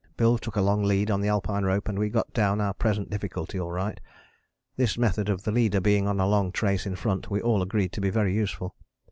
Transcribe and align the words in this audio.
Bill 0.17 0.39
took 0.39 0.55
a 0.55 0.61
long 0.63 0.83
lead 0.83 1.11
on 1.11 1.21
the 1.21 1.27
Alpine 1.27 1.63
rope 1.63 1.87
and 1.87 1.99
we 1.99 2.09
got 2.09 2.33
down 2.33 2.59
our 2.59 2.73
present 2.73 3.11
difficulty 3.11 3.59
all 3.59 3.69
right. 3.71 3.99
This 4.75 4.97
method 4.97 5.29
of 5.29 5.43
the 5.43 5.51
leader 5.51 5.79
being 5.79 6.07
on 6.07 6.19
a 6.19 6.25
long 6.25 6.51
trace 6.51 6.87
in 6.87 6.95
front 6.95 7.29
we 7.29 7.39
all 7.39 7.61
agreed 7.61 7.91
to 7.91 8.01
be 8.01 8.09
very 8.09 8.33
useful. 8.33 8.73